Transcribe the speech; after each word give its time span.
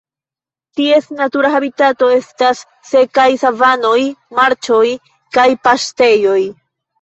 Ties 0.77 1.09
natura 1.17 1.51
habitato 1.55 2.07
estas 2.13 2.61
sekaj 2.93 3.27
savanoj, 3.43 3.93
marĉoj 4.41 4.83
kaj 5.39 5.47
paŝtejoj. 5.69 6.41